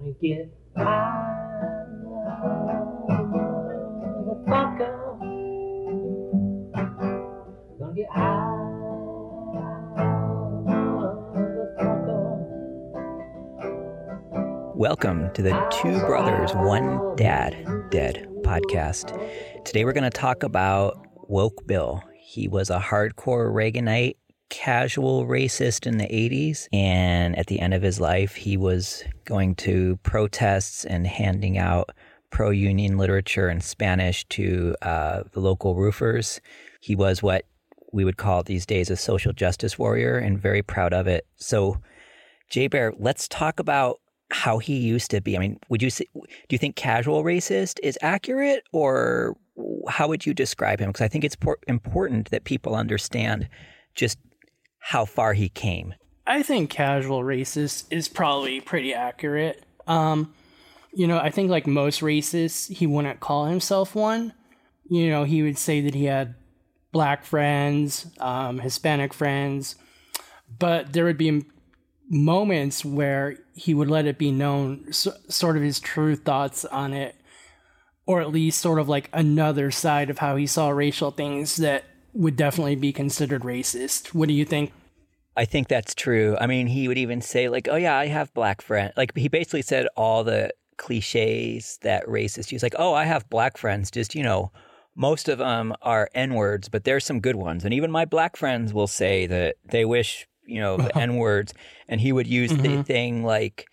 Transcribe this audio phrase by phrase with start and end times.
[0.00, 0.48] Gonna get
[4.24, 4.96] motherfucker.
[7.78, 8.56] Gonna get high.
[14.74, 17.54] Welcome to the Two Brothers, One Dad
[17.90, 19.12] Dead podcast.
[19.66, 22.02] Today we're going to talk about Woke Bill.
[22.18, 24.14] He was a hardcore Reaganite,
[24.50, 29.54] casual racist in the 80s, and at the end of his life, he was going
[29.56, 31.90] to protests and handing out
[32.30, 36.40] pro union literature in Spanish to uh, the local roofers.
[36.80, 37.44] He was what
[37.92, 41.26] we would call these days a social justice warrior and very proud of it.
[41.36, 41.78] So,
[42.48, 45.36] Jay Bear, let's talk about how he used to be.
[45.36, 49.36] I mean, would you say, do you think casual racist is accurate or
[49.88, 50.90] how would you describe him?
[50.90, 53.48] Because I think it's por- important that people understand
[53.94, 54.18] just
[54.80, 55.94] how far he came.
[56.26, 59.64] I think casual racist is probably pretty accurate.
[59.86, 60.34] Um,
[60.92, 64.32] you know, I think like most racists, he wouldn't call himself one.
[64.88, 66.34] You know, he would say that he had
[66.92, 69.76] black friends, um, Hispanic friends,
[70.58, 71.44] but there would be
[72.08, 76.92] moments where he would let it be known so, sort of his true thoughts on
[76.92, 77.14] it
[78.06, 81.84] or at least sort of like another side of how he saw racial things that
[82.12, 84.72] would definitely be considered racist what do you think
[85.36, 86.36] I think that's true.
[86.40, 89.28] I mean, he would even say like, "Oh yeah, I have black friends." Like he
[89.28, 92.62] basically said all the cliches that racists use.
[92.62, 94.50] Like, "Oh, I have black friends." Just you know,
[94.96, 97.64] most of them are n words, but there's some good ones.
[97.64, 101.54] And even my black friends will say that they wish you know the n words.
[101.88, 102.62] And he would use mm-hmm.
[102.62, 103.66] the thing like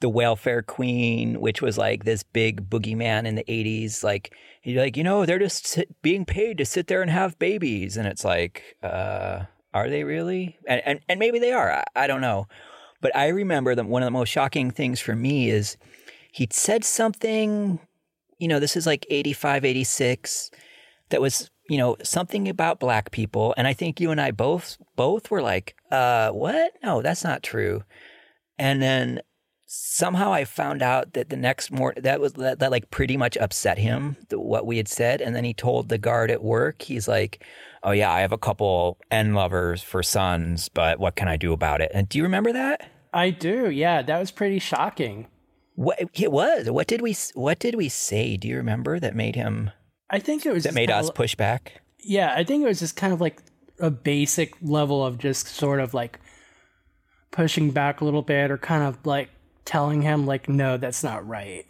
[0.00, 4.02] the welfare queen, which was like this big boogeyman in the 80s.
[4.02, 7.38] Like, he's like, you know, they're just sit, being paid to sit there and have
[7.38, 7.98] babies.
[7.98, 9.42] And it's like, uh,
[9.74, 10.58] are they really?
[10.66, 11.70] And, and, and maybe they are.
[11.70, 12.46] I, I don't know.
[13.02, 15.76] But I remember that one of the most shocking things for me is
[16.32, 17.80] he'd said something,
[18.38, 20.50] you know, this is like 85, 86,
[21.10, 23.54] that was, you know, something about black people.
[23.56, 26.72] And I think you and I both, both were like, uh, what?
[26.82, 27.82] No, that's not true.
[28.58, 29.20] And then
[29.74, 33.38] somehow I found out that the next morning that was that, that like pretty much
[33.38, 36.82] upset him the, what we had said, and then he told the guard at work,
[36.82, 37.42] he's like,
[37.82, 41.54] "Oh yeah, I have a couple N lovers for sons, but what can I do
[41.54, 42.90] about it?" And do you remember that?
[43.14, 43.70] I do.
[43.70, 45.28] Yeah, that was pretty shocking.
[45.74, 46.70] What it was?
[46.70, 48.36] What did we What did we say?
[48.36, 49.70] Do you remember that made him?
[50.10, 51.80] I think it was that made us of, push back.
[51.98, 53.40] Yeah, I think it was just kind of like
[53.78, 56.20] a basic level of just sort of like
[57.30, 59.30] pushing back a little bit, or kind of like
[59.64, 61.66] telling him like no that's not right.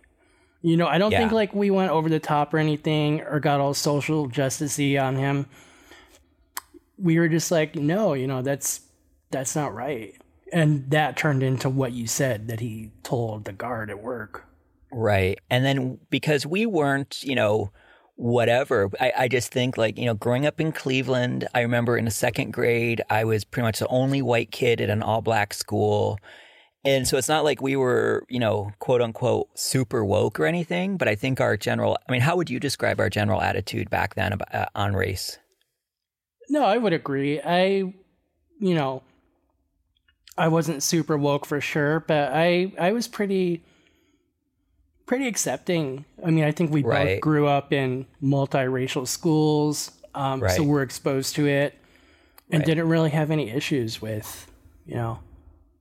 [0.61, 1.19] You know i don't yeah.
[1.19, 5.17] think like we went over the top or anything or got all social justicey on
[5.17, 5.47] him.
[6.99, 8.81] We were just like no you know that's
[9.31, 10.15] that's not right.
[10.53, 14.45] And that turned into what you said that he told the guard at work.
[14.93, 15.39] Right.
[15.49, 17.73] And then because we weren't you know
[18.17, 22.05] whatever I, I just think like you know growing up in cleveland i remember in
[22.05, 25.55] the second grade i was pretty much the only white kid at an all black
[25.55, 26.19] school
[26.85, 30.97] and so it's not like we were, you know, quote unquote, super woke or anything,
[30.97, 34.15] but I think our general, I mean, how would you describe our general attitude back
[34.15, 35.39] then about, uh, on race?
[36.49, 37.41] No, I would agree.
[37.41, 37.95] I,
[38.59, 39.03] you know,
[40.37, 43.63] I wasn't super woke for sure, but I, I was pretty,
[45.07, 46.05] pretty accepting.
[46.25, 47.15] I mean, I think we right.
[47.17, 50.51] both grew up in multiracial schools, um, right.
[50.51, 51.79] so we're exposed to it
[52.51, 52.67] and right.
[52.67, 54.51] didn't really have any issues with,
[54.85, 55.21] you know,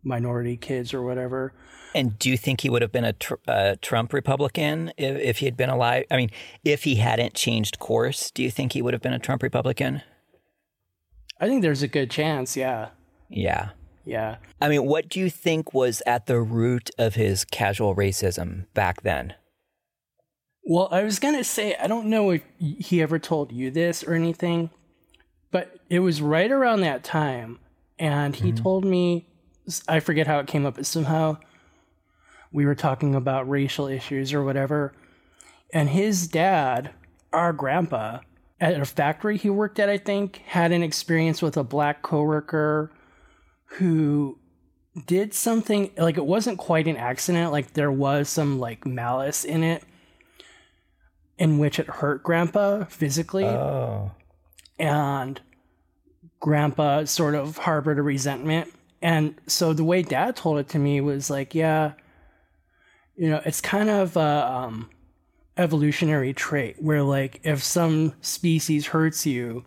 [0.03, 1.53] minority kids or whatever.
[1.93, 5.37] And do you think he would have been a, tr- a Trump Republican if, if
[5.39, 6.05] he had been alive?
[6.09, 6.31] I mean,
[6.63, 10.01] if he hadn't changed course, do you think he would have been a Trump Republican?
[11.39, 12.89] I think there's a good chance, yeah.
[13.29, 13.69] Yeah.
[14.05, 14.37] Yeah.
[14.59, 19.01] I mean, what do you think was at the root of his casual racism back
[19.01, 19.33] then?
[20.63, 24.03] Well, I was going to say, I don't know if he ever told you this
[24.03, 24.69] or anything,
[25.51, 27.59] but it was right around that time.
[27.97, 28.63] And he mm-hmm.
[28.63, 29.27] told me
[29.87, 31.37] I forget how it came up, but somehow
[32.51, 34.93] we were talking about racial issues or whatever.
[35.73, 36.91] And his dad,
[37.31, 38.19] our grandpa,
[38.59, 42.91] at a factory he worked at, I think, had an experience with a black coworker
[43.77, 44.37] who
[45.07, 49.63] did something like it wasn't quite an accident, like there was some like malice in
[49.63, 49.83] it
[51.37, 53.45] in which it hurt grandpa physically.
[53.45, 54.11] Oh.
[54.77, 55.39] And
[56.39, 58.71] grandpa sort of harbored a resentment
[59.01, 61.93] and so the way dad told it to me was like, yeah,
[63.15, 64.89] you know, it's kind of a um,
[65.57, 69.65] evolutionary trait where like if some species hurts you,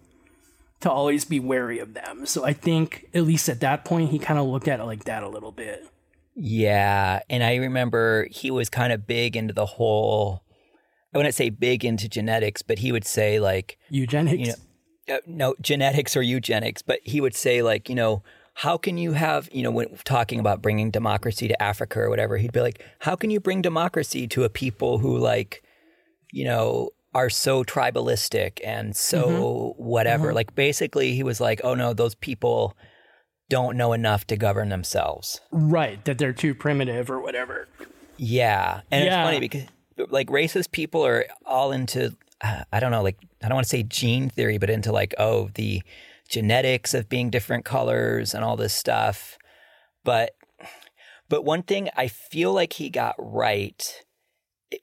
[0.84, 2.26] to always be wary of them.
[2.26, 5.04] So I think at least at that point he kind of looked at it like
[5.04, 5.82] that a little bit.
[6.34, 7.20] Yeah.
[7.30, 10.44] And I remember he was kind of big into the whole,
[11.14, 14.38] I wouldn't say big into genetics, but he would say, like, Eugenics.
[14.38, 14.46] you
[15.08, 18.22] know, uh, no, genetics or eugenics, but he would say, like, you know,
[18.54, 22.36] how can you have, you know, when talking about bringing democracy to Africa or whatever,
[22.36, 25.62] he'd be like, how can you bring democracy to a people who, like,
[26.32, 30.30] you know, are so tribalistic and so whatever?
[30.30, 30.34] Mhm.
[30.34, 32.76] Like, basically, he was like, oh no, those people
[33.50, 35.40] don't know enough to govern themselves.
[35.52, 37.68] right, that they're too primitive or whatever.
[38.16, 38.80] Yeah.
[38.90, 39.20] And Yeah.
[39.20, 39.64] it's funny because
[40.10, 43.68] like racist people are all into uh, I don't know, like I don't want to
[43.70, 45.82] say gene theory, but into like, oh, the
[46.34, 49.38] genetics of being different colors and all this stuff.
[50.02, 50.32] But
[51.28, 54.04] but one thing I feel like he got right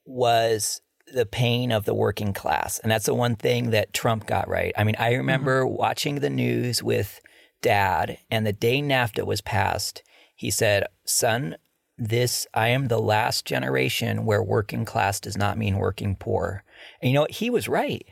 [0.05, 0.81] was
[1.13, 2.79] the pain of the working class.
[2.79, 4.73] And that's the one thing that Trump got right.
[4.77, 5.17] I mean, I mm-hmm.
[5.17, 7.19] remember watching the news with
[7.61, 10.03] dad, and the day NAFTA was passed,
[10.33, 11.57] he said, Son,
[11.97, 16.63] this, I am the last generation where working class does not mean working poor.
[17.01, 17.31] And you know what?
[17.31, 18.05] He was right.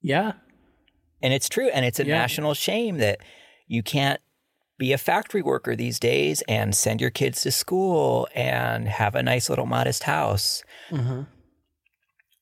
[0.00, 0.34] Yeah.
[1.22, 1.68] And it's true.
[1.68, 2.14] And it's a Yeah.
[2.18, 3.20] national shame that
[3.66, 4.20] you can't
[4.78, 9.22] be a factory worker these days and send your kids to school and have a
[9.22, 10.62] nice little modest house.
[10.90, 11.22] hmm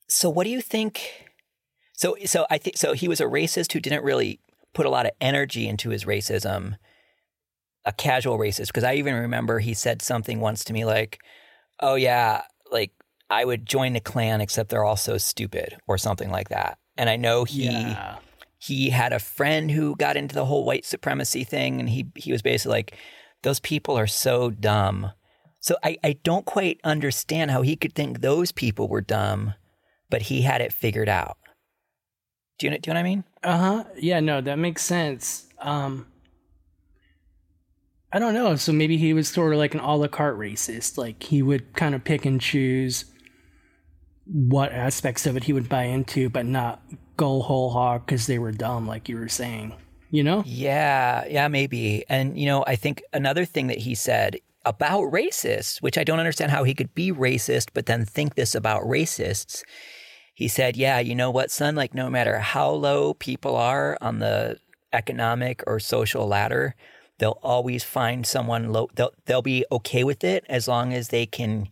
[0.08, 1.26] So what do you think?
[1.92, 4.40] So so I think so he was a racist who didn't really
[4.72, 6.76] put a lot of energy into his racism.
[7.84, 11.18] A casual racist because I even remember he said something once to me like,
[11.80, 12.92] "Oh yeah, like
[13.30, 16.78] I would join the Klan except they're all so stupid" or something like that.
[16.96, 18.18] And I know he Yeah.
[18.62, 22.30] He had a friend who got into the whole white supremacy thing and he he
[22.30, 22.96] was basically like
[23.42, 25.10] those people are so dumb
[25.62, 29.54] so I, I don't quite understand how he could think those people were dumb
[30.10, 31.38] but he had it figured out
[32.58, 33.84] do you know, do you know what i mean Uh huh.
[33.96, 35.46] Yeah, no, that makes sense.
[35.60, 36.06] Um,
[38.12, 38.56] I don't know.
[38.56, 40.98] So maybe he was sort of like an a la carte racist.
[40.98, 43.06] Like he would kind of pick and choose
[44.26, 46.82] what aspects of it he would buy into, but not
[47.20, 49.74] go whole hog because they were dumb, like you were saying.
[50.12, 50.42] You know?
[50.44, 55.80] yeah yeah maybe and you know i think another thing that he said about racists
[55.80, 59.62] which i don't understand how he could be racist but then think this about racists
[60.40, 61.74] he said, Yeah, you know what, son?
[61.74, 64.58] Like, no matter how low people are on the
[64.90, 66.74] economic or social ladder,
[67.18, 68.88] they'll always find someone low.
[68.94, 71.68] They'll, they'll be okay with it as long as they can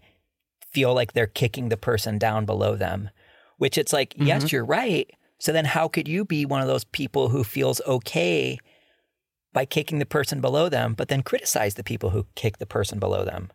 [0.71, 3.09] feel like they're kicking the person down below them.
[3.57, 4.57] Which it's like, yes, mm-hmm.
[4.57, 5.11] you're right.
[5.39, 8.59] So then how could you be one of those people who feels okay
[9.53, 12.99] by kicking the person below them, but then criticize the people who kick the person
[12.99, 13.51] below them?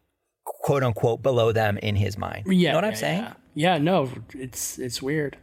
[0.45, 2.45] Quote unquote below them in his mind.
[2.47, 2.53] Yeah.
[2.53, 3.21] You know what I'm saying?
[3.21, 3.33] Yeah.
[3.55, 5.37] Yeah, no, it's it's weird.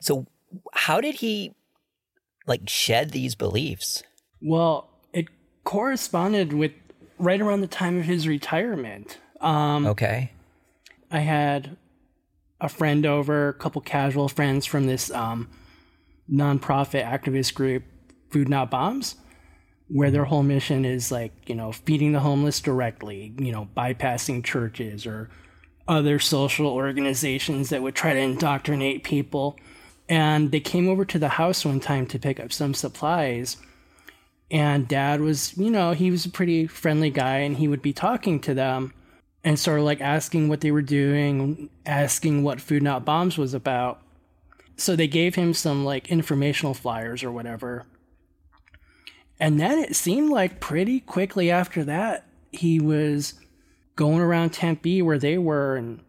[0.00, 0.26] So
[0.74, 1.54] how did he
[2.46, 4.02] like shed these beliefs?
[4.42, 5.28] Well, it
[5.64, 6.72] corresponded with
[7.18, 9.18] right around the time of his retirement.
[9.40, 10.32] Um, Okay.
[11.10, 11.76] I had
[12.64, 15.50] a friend over, a couple casual friends from this um,
[16.32, 17.84] nonprofit activist group,
[18.30, 19.16] Food Not Bombs,
[19.88, 24.42] where their whole mission is like, you know, feeding the homeless directly, you know, bypassing
[24.42, 25.28] churches or
[25.86, 29.58] other social organizations that would try to indoctrinate people.
[30.08, 33.58] And they came over to the house one time to pick up some supplies.
[34.50, 37.92] And dad was, you know, he was a pretty friendly guy and he would be
[37.92, 38.94] talking to them
[39.44, 43.52] and sort of like asking what they were doing, asking what Food Not Bombs was
[43.52, 44.00] about.
[44.76, 47.86] So they gave him some like informational flyers or whatever.
[49.38, 53.34] And then it seemed like pretty quickly after that, he was
[53.96, 56.00] going around Tempe where they were and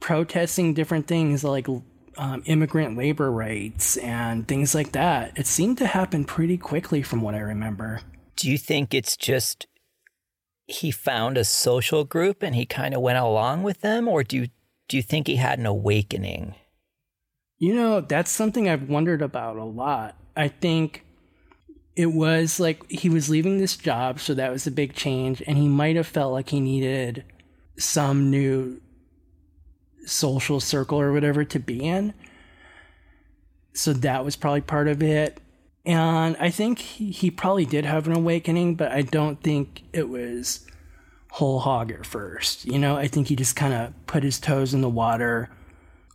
[0.00, 1.68] protesting different things like
[2.16, 5.32] um, immigrant labor rights and things like that.
[5.36, 8.00] It seemed to happen pretty quickly from what I remember.
[8.36, 9.66] Do you think it's just
[10.70, 14.36] he found a social group and he kind of went along with them or do
[14.36, 14.48] you
[14.88, 16.56] do you think he had an awakening?
[17.58, 20.16] You know, that's something I've wondered about a lot.
[20.36, 21.04] I think
[21.94, 25.56] it was like he was leaving this job, so that was a big change, and
[25.58, 27.24] he might have felt like he needed
[27.76, 28.80] some new
[30.06, 32.14] social circle or whatever to be in.
[33.74, 35.40] So that was probably part of it.
[35.84, 40.08] And I think he, he probably did have an awakening, but I don't think it
[40.08, 40.66] was
[41.32, 42.66] whole hog at first.
[42.66, 45.50] You know, I think he just kind of put his toes in the water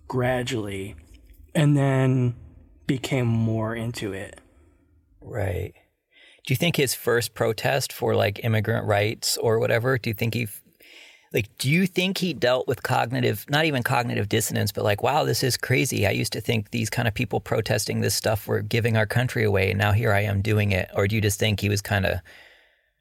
[0.07, 0.95] gradually
[1.53, 2.36] and then
[2.86, 4.39] became more into it.
[5.22, 5.74] Right.
[6.45, 10.36] Do you think his first protest for like immigrant rights or whatever, do you think
[10.36, 10.48] he
[11.35, 15.23] like do you think he dealt with cognitive not even cognitive dissonance but like wow
[15.23, 18.61] this is crazy i used to think these kind of people protesting this stuff were
[18.61, 21.37] giving our country away and now here i am doing it or do you just
[21.37, 22.19] think he was kind of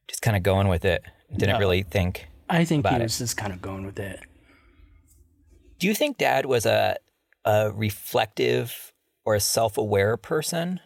[0.09, 1.59] just kind of going with it Didn't No.
[1.59, 2.27] really think.
[2.51, 3.05] I think he About it.
[3.05, 4.21] was just kind of going with it.
[5.79, 6.97] Do you think dad was a
[7.47, 8.93] a reflective
[9.25, 10.81] or a self-aware person?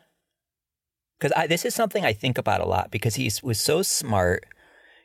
[1.20, 4.46] Cuz this is something I think about a lot because he was so smart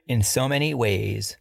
[0.08, 1.38] in so many ways.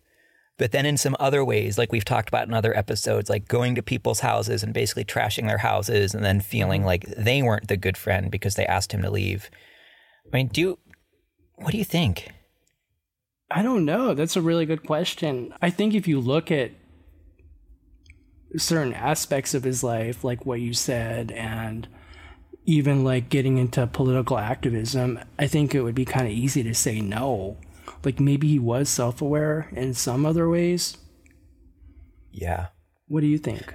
[0.63, 3.75] But then in some other ways, like we've talked about in other episodes, like going
[3.75, 6.87] to people's houses and basically trashing their houses and then feeling mm-hmm.
[6.87, 9.51] like they weren't the good friend because they asked him to leave.
[10.33, 10.79] I mean, do you,
[11.57, 12.29] what do you think?
[13.51, 14.15] I don't know.
[14.15, 15.53] That's a really good question.
[15.61, 16.71] I think if you look at
[18.57, 21.89] certain aspects of his life, like what you said, and
[22.67, 26.73] even like getting into political activism, I think it would be kind of easy to
[26.73, 27.57] say no.
[28.05, 30.97] Like maybe he was self aware in some other ways.
[32.31, 32.69] Yeah.
[33.09, 33.75] What do you think?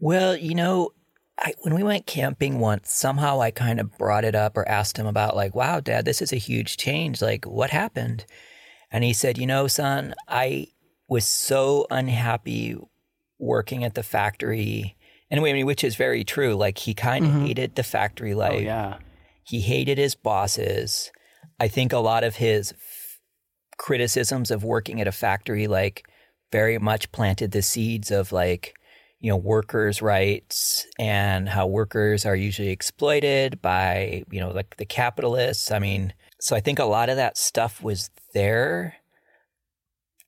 [0.00, 0.90] Well, you know,
[1.38, 4.96] I, when we went camping once, somehow I kind of brought it up or asked
[4.98, 7.22] him about, like, wow, dad, this is a huge change.
[7.22, 8.24] Like, what happened?
[8.90, 10.68] And he said, you know, son, I
[11.08, 12.76] was so unhappy
[13.38, 14.96] working at the factory.
[15.30, 16.54] And I mean, which is very true.
[16.54, 17.46] Like, he kind of Mhm.
[17.46, 18.62] hated the factory Oh, life.
[18.62, 18.98] yeah.
[19.44, 21.10] He hated his bosses.
[21.60, 22.72] I think a lot of his
[23.76, 26.06] criticisms of working at a factory, like,
[26.52, 28.74] very much planted the seeds of, like,
[29.20, 34.84] you know, workers' rights and how workers are usually exploited by, you know, like the
[34.84, 35.70] capitalists.
[35.70, 38.96] I mean, so I think a lot of that stuff was there.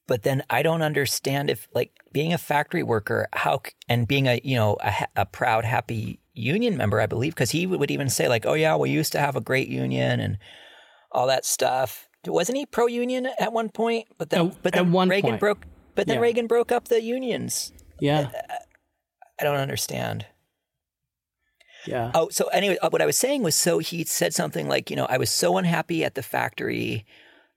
[0.08, 4.40] But then I don't understand if, like, being a factory worker, how, and being a,
[4.42, 8.28] you know, a, a proud, happy union member, I believe, because he would even say,
[8.28, 10.38] like, oh, yeah, we used to have a great union and
[11.10, 12.05] all that stuff.
[12.32, 14.06] Wasn't he pro union at one point?
[14.18, 15.40] But then, At- but then one Reagan point.
[15.40, 16.22] broke, but then Yeah.
[16.22, 17.72] Reagan broke up the unions.
[18.00, 18.30] Yeah.
[19.40, 20.26] I don't understand.
[21.86, 22.10] Yeah.
[22.14, 24.96] Oh, so anyway, uh, what I was saying was so he said something like, you
[24.96, 27.06] know, I was so unhappy at the factory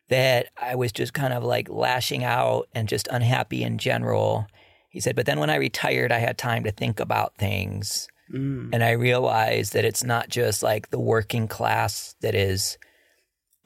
[0.09, 4.45] that I was just kind of like lashing out and just unhappy in general.
[4.89, 8.07] He said, but then when I retired, I had time to think about things.
[8.33, 8.69] Mm.
[8.73, 12.77] And I realized that it's not just like the working class that is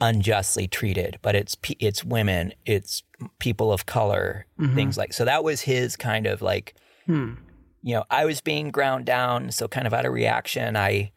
[0.07, 3.03] unjustly treated, but it's it's women, it's
[3.39, 4.75] people of color, Mhm.
[4.75, 5.13] things like.
[5.13, 7.33] So that was his kind of like Hmm.
[7.81, 9.51] you know, I was being ground down.
[9.51, 11.11] So, kind of out of reaction, I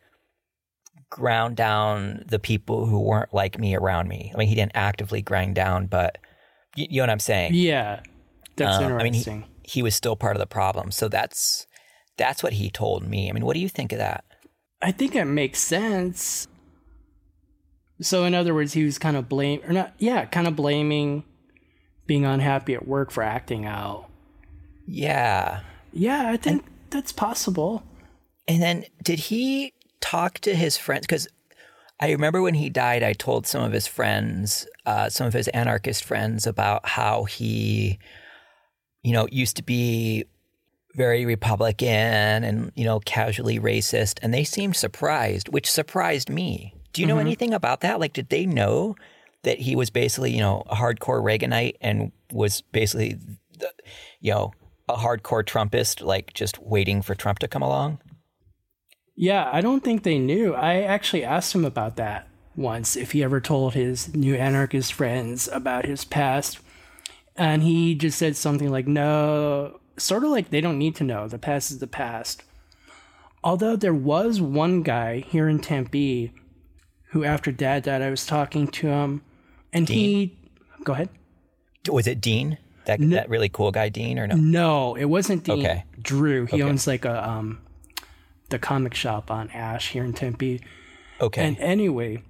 [1.11, 4.33] ground down the people who weren't like me around me.
[4.35, 6.19] I mean, he didn't actively grind down, but
[6.75, 7.55] you, you know what I'm saying?
[7.55, 8.01] Yeah.
[8.57, 10.91] That's Um, I mean, he- He was still part of the problem.
[10.93, 11.67] So, that's
[12.17, 13.29] that's what he told me.
[13.29, 14.25] I mean, what do you think of that?
[14.81, 16.49] I think it makes sense.
[18.01, 19.95] So, in other words, he was kind of blame or not?
[19.99, 21.25] Yeah, kind of blaming
[22.07, 24.09] being unhappy at work for acting out.
[24.87, 25.61] Yeah.
[25.93, 27.83] Yeah, I think that's possible.
[28.47, 31.03] And then did he talk to his friends?
[31.03, 31.27] Because
[31.99, 35.49] I remember when he died, I told some of his friends, uh, some of his
[35.49, 37.99] anarchist friends, about how he,
[39.03, 40.27] you know, used to be
[40.95, 44.19] very Republican and, you know, casually racist.
[44.23, 46.76] And they seemed surprised, which surprised me.
[46.97, 47.21] Do you know Mhm.
[47.21, 48.01] anything about that?
[48.01, 48.97] Like, did they know
[49.43, 53.19] that he was basically, you know, a hardcore Reaganite and was basically,
[53.59, 53.71] the,
[54.21, 54.53] you know,
[54.89, 57.99] a hardcore Trumpist, like just waiting for Trump to come along?
[59.15, 60.55] Yeah, I don't think they knew.
[60.55, 65.49] I actually asked him about that once, if he ever told his new anarchist friends
[65.53, 66.59] about his past.
[67.37, 71.29] And he just said something like, no, sort of like they don't need to know.
[71.29, 72.43] The past is the past.
[73.45, 76.33] Although there was one guy here in Tempe
[77.11, 79.23] who, after dad died, I was talking to him,
[79.73, 80.37] and he.
[80.85, 81.09] Go ahead.
[81.89, 82.59] Was it Dean?
[82.87, 83.17] That No.
[83.17, 84.37] that really cool guy, Dean, or no?
[84.37, 85.59] No, it wasn't Dean.
[85.59, 85.85] Okay.
[86.01, 86.47] Drew.
[86.47, 86.63] He Okay.
[86.63, 87.61] owns like a um,
[88.51, 90.61] the comic shop on Ash here in Tempe.
[91.21, 91.45] Okay.
[91.45, 92.23] And anyway,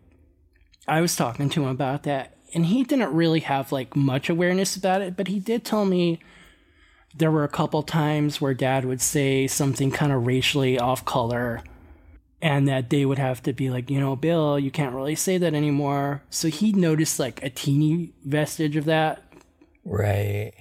[0.88, 4.76] I was talking to him about that, and he didn't really have like much awareness
[4.76, 6.20] about it, but he did tell me
[7.14, 11.62] there were a couple times where dad would say something kind of racially off color,
[12.46, 15.36] and that they would have to be like, you know, Bill, you can't really say
[15.36, 16.22] that anymore.
[16.30, 19.20] So he noticed like a teeny vestige of that.
[19.84, 20.52] right.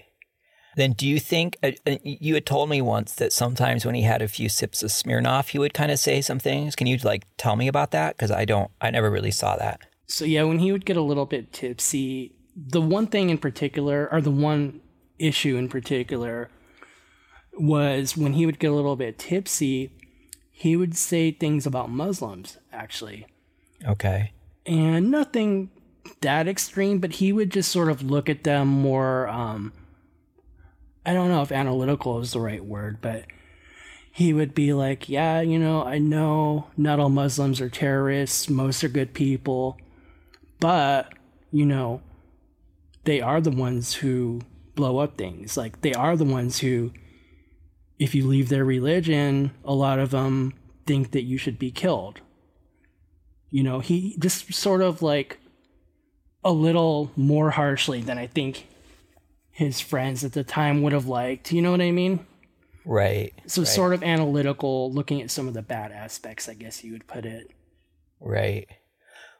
[0.76, 4.02] Then do you think uh, uh, you had told me once that sometimes when he
[4.02, 6.76] had a few sips of Smirnoff, he would kind of say some things?
[6.76, 8.18] Can you like tell me about that?
[8.18, 9.82] Because I don't, I never really saw that.
[10.08, 14.10] So yeah, when he would get a little bit tipsy, the one thing in particular,
[14.12, 14.82] or the one
[15.20, 16.50] issue in particular,
[17.58, 19.92] was when he would get a little bit tipsy,
[20.58, 23.28] he would say things about Muslims, actually.
[23.86, 24.32] Okay.
[24.66, 25.70] And nothing
[26.22, 29.74] that extreme, but he would just sort of look at them more um
[31.06, 33.26] I don't know if analytical is the right word, but
[34.10, 38.82] he would be like, Yeah, you know, I know not all Muslims are terrorists, most
[38.86, 39.78] are good people,
[40.62, 41.12] but,
[41.52, 42.02] you know,
[43.04, 44.40] they are the ones who
[44.74, 45.58] blow up things.
[45.58, 46.94] Like they are the ones who,
[48.00, 50.54] if you leave their religion, a lot of them
[50.86, 52.22] think that you should be killed.
[53.50, 55.40] You know, he just sort of like
[56.44, 58.68] a little more harshly than I think
[59.52, 61.52] his friends at the time would have liked.
[61.52, 62.26] You know what I mean?
[62.84, 63.34] Right.
[63.48, 66.92] So right, sort of analytical, looking at some of the bad aspects, I guess you
[66.92, 67.52] would put it.
[68.20, 68.68] Right.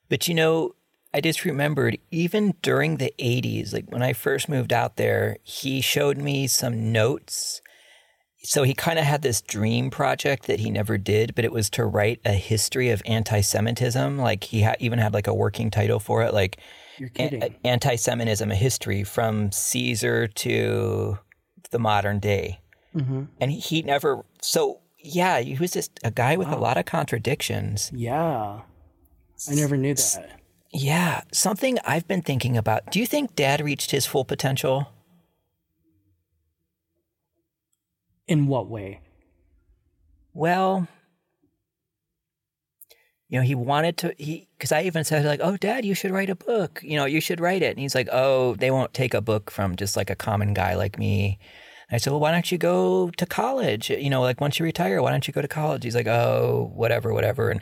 [0.10, 0.76] But you know,
[1.14, 5.82] I just remembered even during the 80s, like when I first moved out there, he
[5.82, 7.62] showed me some notes.
[8.48, 11.70] So he kind of had this dream project that he never did, but it was
[11.72, 14.18] to write a history of anti Semitism.
[14.18, 16.58] Like he ha- even had like a working title for it, like
[16.98, 17.44] You're kidding.
[17.44, 21.18] a- Anti Semitism, a history from Caesar to
[21.72, 22.60] the modern day.
[22.94, 26.78] hmm And he, he never, so yeah, he was just a guy with a lot
[26.78, 27.92] of contradictions.
[27.94, 28.62] Yeah.
[29.50, 30.40] I never knew that.
[30.72, 32.92] Yeah, something I've been thinking about.
[32.92, 34.88] Do you think dad reached his full potential?
[38.28, 39.02] In what way?
[40.34, 40.88] Well,
[43.28, 46.12] you know, he wanted to, he, because I even said, like, oh, dad, you should
[46.12, 46.80] write a book.
[46.84, 47.72] You know, you should write it.
[47.72, 50.76] And he's like, oh, they won't take a book from just like a common guy
[50.76, 51.40] like me.
[51.90, 53.90] And I said, well, why don't you go to college?
[53.90, 55.84] You know, like once you retire, why don't you go to college?
[55.84, 57.50] He's like, oh, whatever, whatever.
[57.50, 57.62] And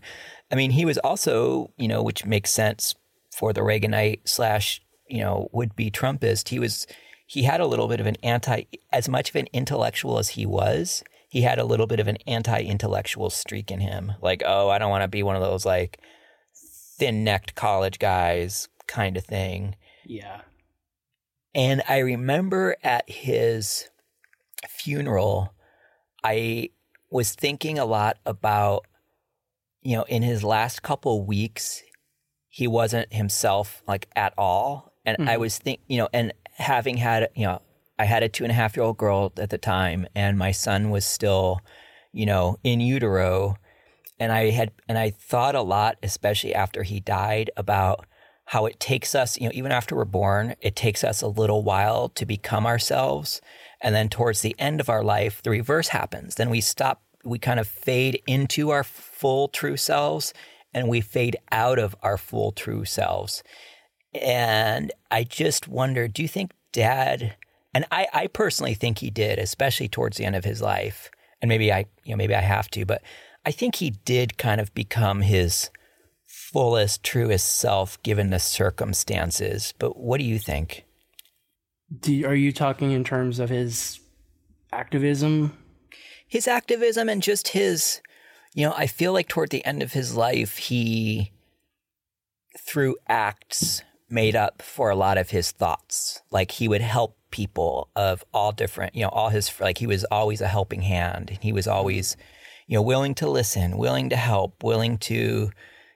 [0.51, 2.95] I mean, he was also, you know, which makes sense
[3.35, 6.49] for the Reaganite slash, you know, would be Trumpist.
[6.49, 6.87] He was,
[7.33, 10.45] he had a little bit of an anti, as much of an intellectual as he
[10.45, 14.13] was, he had a little bit of an anti intellectual streak in him.
[14.21, 15.99] Like, oh, I don't want to be one of those like
[16.99, 19.75] thin necked college guys kind of thing.
[20.05, 20.41] Yeah.
[21.55, 23.89] And I remember at his
[24.69, 25.55] funeral,
[26.23, 26.69] I
[27.09, 28.85] was thinking a lot about,
[29.81, 31.81] you know, in his last couple weeks,
[32.47, 34.93] he wasn't himself like at all.
[35.03, 35.39] And I Mhm.
[35.39, 37.61] was think, you know, and having had, you know,
[37.99, 40.51] I had a two and a half year old girl at the time, and my
[40.51, 41.61] son was still,
[42.11, 43.55] you know, in utero.
[44.19, 48.05] And I had, and I thought a lot, especially after he died, about
[48.45, 51.63] how it takes us, you know, even after we're born, it takes us a little
[51.63, 53.41] while to become ourselves.
[53.81, 56.35] And then towards the end of our life, the reverse happens.
[56.35, 60.33] Then we stop, we kind of fade into our full true selves
[60.73, 63.43] and we fade out of our full true selves.
[64.13, 67.35] And I just wonder do you think dad,
[67.73, 71.09] and I, I personally think he did, especially towards the end of his life,
[71.41, 73.01] and maybe I, you know, maybe I have to, but
[73.45, 75.69] I think he did kind of become his
[76.27, 79.73] fullest, truest self given the circumstances.
[79.77, 80.85] But what do you think?
[81.99, 83.99] Do, are you talking in terms of his
[84.71, 85.57] activism?
[86.27, 88.01] His activism and just his,
[88.53, 91.31] you know, I feel like toward the end of his life, he,
[92.57, 96.21] through acts, made up for a lot of his thoughts.
[96.31, 100.03] Like he would help people of all different, you know, all his, like he was
[100.05, 101.37] always a helping hand.
[101.41, 102.15] He was always,
[102.67, 105.49] you know, willing to listen, willing to help, willing to,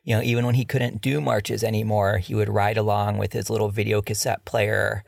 [0.04, 3.50] you know, even when he couldn't do marches anymore, he would ride along with his
[3.50, 5.04] little video cassette player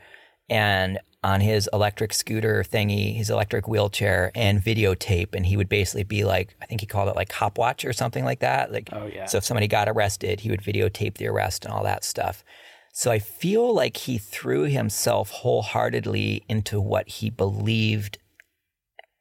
[0.48, 5.34] and on his electric scooter thingy, his electric wheelchair and videotape.
[5.34, 7.92] And he would basically be like, I think he called it like Cop Watch or
[7.92, 8.72] something like that.
[8.72, 9.26] Like, Oh, yeah.
[9.26, 12.42] so if somebody got arrested, he would videotape the arrest and all that stuff.
[12.92, 18.18] So I feel like he threw himself wholeheartedly into what he believed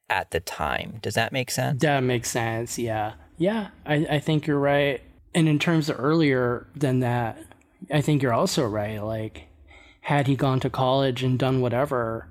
[0.10, 0.98] at the time.
[1.02, 1.82] Does that make sense?
[1.82, 2.80] That makes sense.
[2.80, 3.14] Yeah.
[3.38, 3.70] Yeah.
[3.86, 5.02] I, I think you're right.
[5.36, 7.38] And in terms of earlier than that,
[7.94, 9.00] I think you're also right.
[9.00, 9.48] Like,
[10.02, 12.28] had he gone to college and done whatever,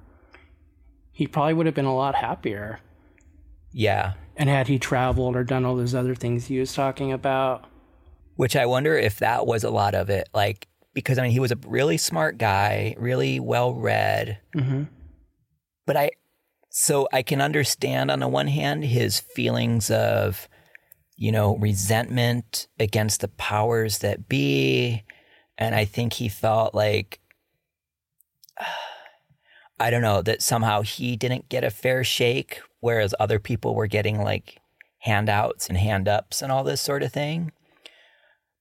[1.12, 2.80] he probably would have been a lot happier.
[3.72, 4.14] Yeah.
[4.36, 7.64] And had he traveled or done all those other things he was talking about,
[8.36, 10.28] Which I wonder if that was a lot of it.
[10.32, 10.67] Like,
[10.98, 14.38] because I mean, he was a really smart guy, really well read.
[14.52, 14.84] hmm
[15.86, 16.10] But I,
[16.70, 20.48] so I can understand on the one hand his feelings of,
[21.16, 25.04] you know, resentment against the powers that be.
[25.56, 27.20] And I think he felt like,
[29.80, 33.86] I don't know, that somehow he didn't get a fair shake, whereas other people were
[33.86, 34.58] getting like
[35.00, 37.52] handouts and hand ups and all this sort of thing.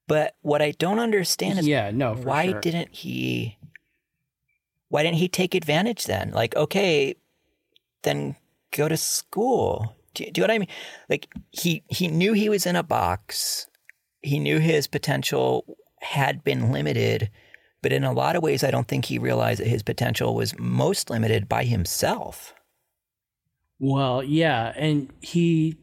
[0.07, 2.61] But what I don't understand is yeah, no, why sure.
[2.61, 3.57] didn't he
[4.89, 6.31] why didn't he take advantage then?
[6.31, 7.15] Like okay
[8.03, 8.35] then
[8.71, 9.95] go to school.
[10.13, 10.69] Do, you- do you know what i mean?
[11.09, 13.67] Like he he knew he was in a box.
[14.21, 15.65] He knew his potential
[16.01, 17.29] had been limited.
[17.81, 20.57] But in a lot of ways i don't think he realized that his potential was
[20.57, 22.53] most limited by himself.
[23.79, 25.77] Well, yeah, and he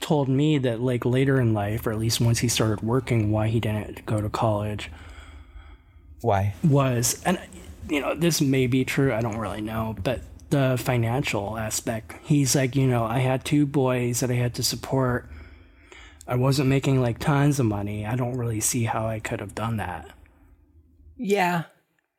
[0.00, 3.48] told me that like later in life, or at least once he started working, why
[3.48, 4.90] he didn't go to college
[6.20, 7.38] why was, and
[7.88, 9.12] you know, this may be true.
[9.12, 12.14] I don't really know, but the financial aspect.
[12.22, 15.28] He's like, you know, I had two boys that I had to support.
[16.26, 18.06] I wasn't making like tons of money.
[18.06, 20.10] I don't really see how I could have done that.
[21.16, 21.64] Yeah.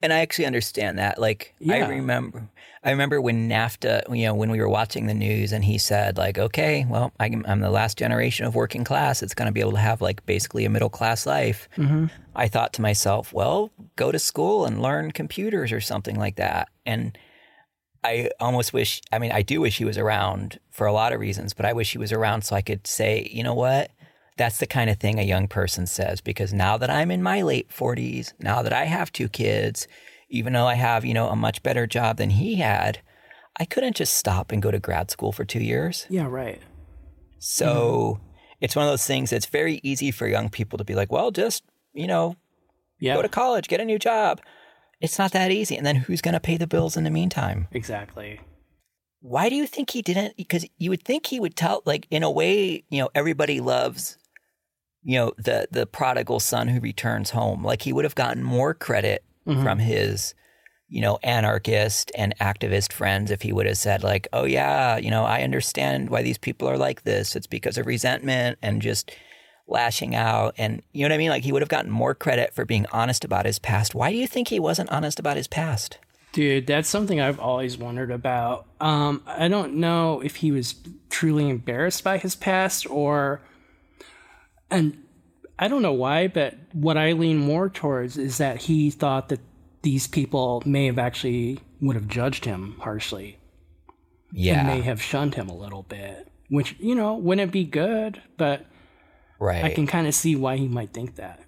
[0.04, 1.20] And I actually understand that.
[1.20, 2.50] Like I remember
[2.84, 6.18] I remember when NAFTA, you know, when we were watching the news and he said
[6.18, 9.22] like, "Okay, well, I'm, I'm the last generation of working class.
[9.22, 12.08] It's going to be able to have like basically a middle class life." Mm-hmm.
[12.36, 16.70] I thought to myself, "Well, go to school and learn computers or something like that."
[16.84, 17.16] And
[18.04, 21.20] I almost wish, I mean, I do wish he was around for a lot of
[21.20, 23.92] reasons, but I wish he was around so I could say, "You know what?
[24.38, 27.41] That's the kind of thing a young person says because now that I'm in my
[27.41, 29.88] late 40s, now that I have two kids,
[30.30, 33.02] even though I have, you know, a much better job than he had,
[33.60, 36.08] I couldn't just stop and go to grad school for 2 years.
[36.10, 36.62] Yeah, right.
[37.39, 38.24] So, mm-hmm.
[38.62, 41.32] it's one of those things that's very easy for young people to be like, "Well,
[41.32, 41.63] just,
[41.94, 42.36] you know,
[43.00, 44.41] Yeah, go to college, get a new job."
[45.02, 45.76] It's not that easy.
[45.76, 47.67] And then who's going to pay the bills in the meantime?
[47.72, 48.39] exactly.
[49.20, 50.36] Why do you think he didn't?
[50.38, 54.17] Because you would think he would tell, like, in a way, you know, everybody loves,
[55.04, 57.64] you know, the the prodigal son who returns home.
[57.64, 59.64] Like, he would have gotten more credit Mhm.
[59.64, 60.36] from his,
[60.90, 65.10] you know, anarchist and activist friends if he would have said, like, oh, yeah, you
[65.10, 67.36] know, I understand why these people are like this.
[67.36, 69.12] It's because of resentment and just
[69.68, 70.54] lashing out.
[70.58, 71.30] And you know what I mean?
[71.30, 73.96] Like, he would have gotten more credit for being honest about his past.
[73.96, 75.98] Why do you think he wasn't honest about his past?
[76.34, 78.66] Dude, that's something I've always wondered about.
[78.80, 80.76] Um, I don't know if he was
[81.10, 83.42] truly embarrassed by his past or.
[84.71, 85.03] And
[85.60, 89.39] I don't know why, but what I lean more towards is that he thought that
[89.84, 93.38] these people may have actually would have judged him harshly
[94.31, 94.60] Yeah.
[94.60, 98.65] and may have shunned him a little bit, which, you know, wouldn't be good, but
[99.39, 99.63] right.
[99.63, 101.39] I can kind of see why he might think that.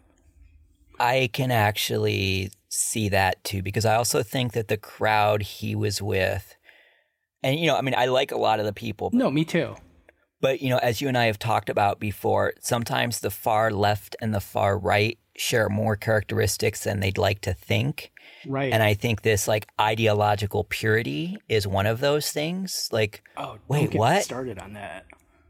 [0.99, 6.01] I can actually see that too because I also think that the crowd he was
[6.01, 6.55] with,
[7.43, 9.75] and you know, I mean, I like a lot of the people, No, me too.
[10.43, 14.17] But you know, as you and I have talked about before, sometimes the far left
[14.21, 18.12] and the far right share more characteristics than they'd like to think.
[18.45, 18.73] Right.
[18.73, 22.89] And I think this like ideological purity is one of those things.
[22.91, 24.23] Like, oh, Wait, what?
[24.23, 25.06] started on that.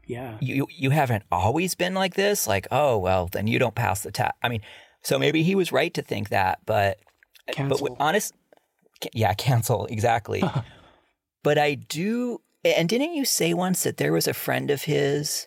[0.06, 0.36] Yeah.
[0.40, 4.12] you you haven't always been like this like oh well then you don't pass the
[4.12, 4.60] test i mean
[5.00, 6.98] so maybe he was right to think that but
[7.46, 7.78] but Cancel.
[7.82, 8.34] with honest
[9.14, 10.44] yeah cancel exactly
[11.42, 15.46] but i do and didn't you say once that there was a friend of his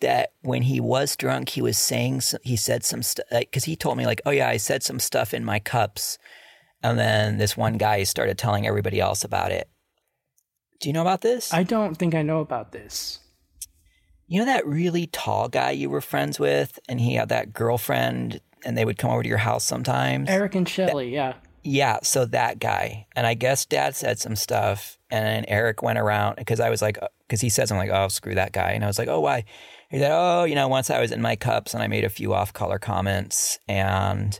[0.00, 3.96] that when he was drunk he was saying he said some stuff because he told
[3.96, 6.18] me like oh yeah i said some stuff in my cups
[6.82, 9.68] and then this one guy started telling everybody else about it
[10.80, 13.18] do you know about this I don't think I know about this.
[14.26, 18.40] You know that really tall guy you were friends with, and he had that girlfriend,
[18.64, 20.30] and they would come over to your house sometimes?
[20.30, 21.34] Eric and Shelley, yeah.
[21.62, 23.06] Yeah, so that guy.
[23.14, 26.80] And I guess dad said some stuff, and then Eric went around because I was
[26.82, 28.72] like, because he says, I'm like, oh, screw that guy.
[28.72, 29.44] And I was like, oh, why?
[29.90, 32.08] He said, oh, you know, once I was in my cups and I made a
[32.08, 34.38] few off color comments, and,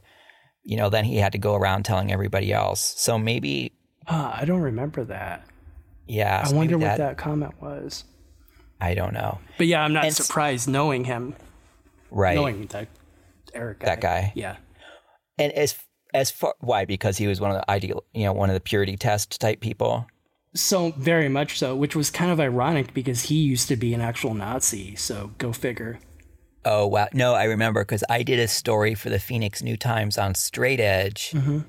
[0.64, 2.94] you know, then he had to go around telling everybody else.
[2.96, 3.72] So maybe,
[4.06, 5.44] Ah, I don't remember that.
[6.06, 6.42] yeah.
[6.44, 8.04] I wonder maybe what that comment was.
[8.80, 9.38] I don't know.
[9.58, 11.36] But yeah, I'm not And surprised knowing him,
[12.10, 12.34] Right.
[12.34, 12.88] knowing that
[13.52, 13.86] Eric guy.
[13.86, 14.32] That guy.
[14.34, 14.56] Yeah.
[15.38, 15.76] And as
[16.14, 18.60] as far why because he was one of the ideal, you know, one of the
[18.60, 20.06] purity test type people.
[20.54, 24.00] So very much so, which was kind of ironic because he used to be an
[24.00, 24.96] actual Nazi.
[24.96, 26.00] So go figure.
[26.64, 30.18] Oh wow, no, I remember because I did a story for the Phoenix New Times
[30.18, 31.60] on straight edge, mm-hmm.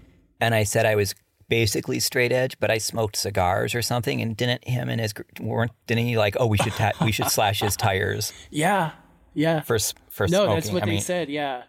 [0.42, 1.16] and I said I was
[1.48, 5.72] basically straight edge, but I smoked cigars or something, and didn't him and his weren't
[5.88, 8.92] didn't he like oh we should ta- we should slash his tires Yeah.
[9.34, 9.62] Yeah.
[9.62, 9.78] for
[10.10, 10.56] for no, smoking.
[10.56, 11.30] that's what I they mean, said.
[11.30, 11.64] Yeah.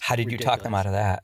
[0.00, 1.22] How did you talk them out of that?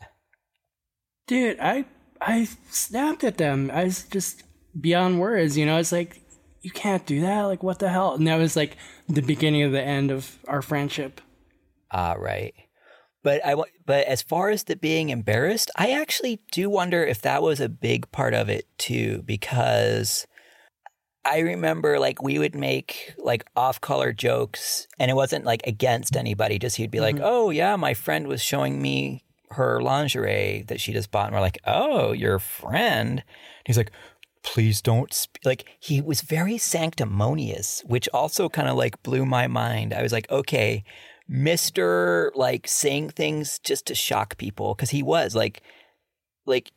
[1.27, 1.85] Dude, I
[2.21, 3.71] I snapped at them.
[3.73, 4.43] I was just
[4.79, 5.79] beyond words, you know.
[5.79, 6.21] It's like
[6.63, 7.43] you can't do that.
[7.43, 8.15] Like what the hell?
[8.15, 8.77] And that was like
[9.09, 11.21] the beginning of the end of our friendship.
[11.91, 12.55] Ah, right.
[13.23, 17.43] But I but as far as the being embarrassed, I actually do wonder if that
[17.43, 20.27] was a big part of it too, because
[21.27, 26.17] I remember like we would make like off color jokes and it wasn't like against
[26.17, 27.25] anybody, just he'd be like, mm-hmm.
[27.27, 31.41] Oh yeah, my friend was showing me her lingerie that she just bought and we're
[31.41, 33.25] like, Oh, your friend?
[33.65, 33.91] He's like,
[34.45, 35.43] please don't sp-.
[35.45, 40.13] like he was very sanctimonious which also kind of like blew my mind i was
[40.13, 40.85] like okay
[41.29, 45.63] mr like saying things just to shock people because he was like
[46.47, 46.71] like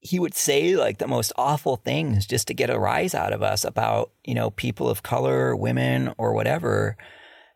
[0.00, 3.42] he would say like the most awful things just to get a rise out of
[3.42, 6.96] us about you know people of color women or whatever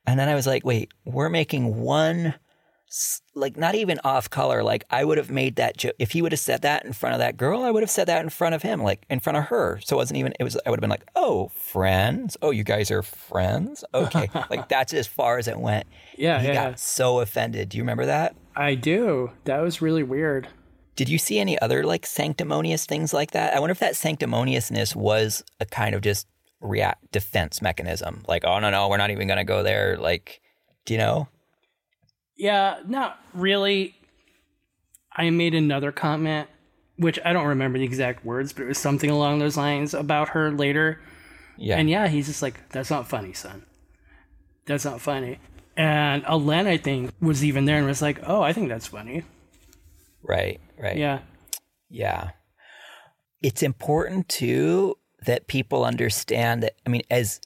[0.06, 2.34] and then i was like wait we're making one
[3.34, 4.62] like not even off color.
[4.62, 7.14] Like I would have made that joke if he would have said that in front
[7.14, 7.62] of that girl.
[7.62, 9.80] I would have said that in front of him, like in front of her.
[9.82, 10.34] So it wasn't even.
[10.38, 10.58] It was.
[10.66, 12.36] I would have been like, "Oh, friends.
[12.42, 13.84] Oh, you guys are friends.
[13.94, 15.86] Okay." like that's as far as it went.
[16.16, 16.70] Yeah, he yeah.
[16.70, 17.70] got so offended.
[17.70, 18.36] Do you remember that?
[18.54, 19.30] I do.
[19.44, 20.48] That was really weird.
[20.94, 23.54] Did you see any other like sanctimonious things like that?
[23.54, 26.26] I wonder if that sanctimoniousness was a kind of just
[26.60, 28.22] react defense mechanism.
[28.28, 29.96] Like, oh no, no, we're not even gonna go there.
[29.96, 30.40] Like,
[30.84, 31.28] do you know?
[32.36, 33.94] Yeah, not really.
[35.14, 36.48] I made another comment,
[36.96, 40.30] which I don't remember the exact words, but it was something along those lines about
[40.30, 41.00] her later.
[41.58, 41.76] Yeah.
[41.76, 43.64] And yeah, he's just like, that's not funny, son.
[44.66, 45.38] That's not funny.
[45.76, 49.24] And Alen, I think, was even there and was like, oh, I think that's funny.
[50.22, 50.60] Right.
[50.78, 50.96] Right.
[50.96, 51.20] Yeah.
[51.88, 52.30] Yeah.
[53.42, 57.40] It's important too that people understand that I mean as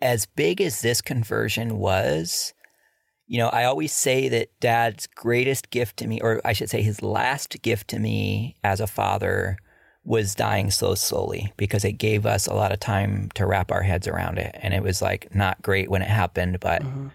[0.00, 2.54] as big as this conversion was,
[3.26, 6.82] you know, I always say that dad's greatest gift to me or I should say
[6.82, 9.58] his last gift to me as a father
[10.04, 13.82] was dying so slowly because it gave us a lot of time to wrap our
[13.82, 17.08] heads around it and it was like not great when it happened but mm-hmm.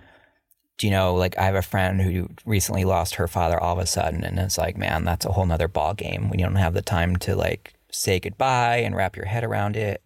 [0.77, 3.83] Do you know, like I have a friend who recently lost her father all of
[3.83, 6.55] a sudden, and it's like, man, that's a whole nother ball game when you don't
[6.55, 10.03] have the time to like say goodbye and wrap your head around it.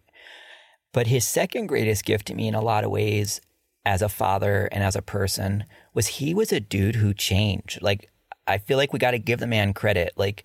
[0.92, 3.40] But his second greatest gift to me, in a lot of ways,
[3.84, 7.80] as a father and as a person, was he was a dude who changed.
[7.80, 8.10] Like
[8.46, 10.12] I feel like we got to give the man credit.
[10.16, 10.44] Like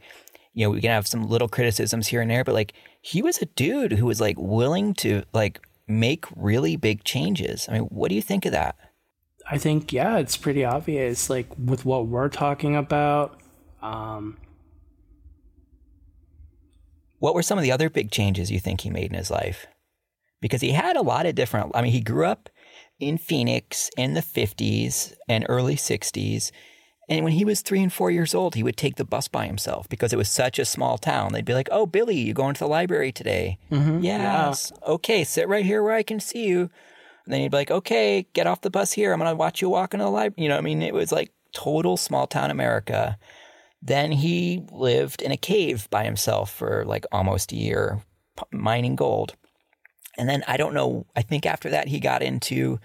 [0.53, 3.41] you know, we can have some little criticisms here and there, but like he was
[3.41, 7.67] a dude who was like willing to like make really big changes.
[7.67, 8.77] I mean, what do you think of that?
[9.49, 13.39] I think, yeah, it's pretty obvious, like with what we're talking about.
[13.81, 14.37] Um,
[17.19, 19.65] What were some of the other big changes you think he made in his life?
[20.41, 22.49] Because he had a lot of different, I mean, he grew up
[22.99, 26.51] in Phoenix in the 50s and early 60s.
[27.09, 29.45] And when he was three and four years old, he would take the bus by
[29.45, 31.31] himself because it was such a small town.
[31.31, 33.57] They'd be like, Oh, Billy, you going to the library today?
[34.01, 34.73] Yes.
[34.85, 36.69] Okay, sit right here where I can see you.
[37.25, 39.13] And then he'd be like, Okay, get off the bus here.
[39.13, 40.43] I'm going to watch you walk into the library.
[40.43, 43.17] You know, I mean, it was like total small town America.
[43.81, 48.01] Then he lived in a cave by himself for like almost a year,
[48.51, 49.35] mining gold.
[50.17, 52.79] And then I don't know, I think after that he got into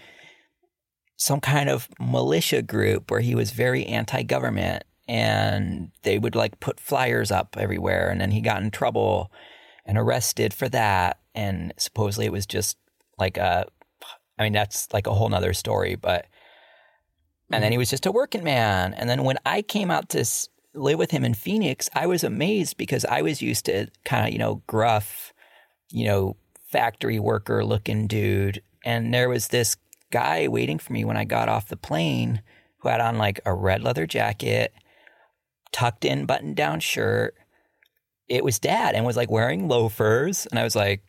[1.17, 6.61] some kind of militia group where he was very anti government and they would like
[6.61, 8.09] put flyers up everywhere.
[8.11, 9.33] And then he got in trouble
[9.85, 11.19] and arrested for that.
[11.35, 12.77] And supposedly it was just
[13.19, 13.67] like a,
[14.39, 16.27] I mean, that's like a whole nother story, but,
[17.51, 17.73] and then mm-hmm.
[17.73, 18.95] he was just a working man.
[18.95, 20.25] And then when I came out to
[20.75, 24.33] live with him in Phoenix, I was amazed because I was used to kind of,
[24.33, 25.33] you know, gruff,
[25.91, 26.37] you know,
[26.71, 28.63] factory worker looking dude.
[28.85, 29.77] And there was this
[30.11, 32.43] guy waiting for me when I got off the plane
[32.79, 34.73] who had on like a red leather jacket,
[35.73, 37.35] tucked in button down shirt.
[38.29, 40.47] It was dad and was like wearing loafers.
[40.47, 41.03] And I was like,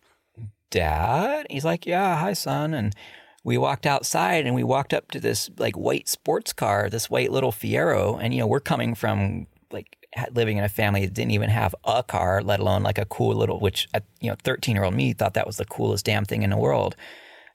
[0.70, 1.48] Dad?
[1.50, 2.74] He's like, Yeah, hi, son.
[2.74, 2.96] And
[3.44, 7.32] we walked outside and we walked up to this like white sports car, this white
[7.32, 8.20] little Fiero.
[8.22, 9.98] And, you know, we're coming from like
[10.34, 13.36] living in a family that didn't even have a car, let alone like a cool
[13.36, 13.88] little, which,
[14.20, 16.58] you know, 13 year old me thought that was the coolest damn thing in the
[16.58, 16.96] world.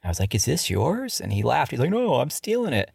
[0.04, 1.20] I was like, Is this yours?
[1.20, 1.70] And he laughed.
[1.70, 2.90] He's like, No, I'm stealing it.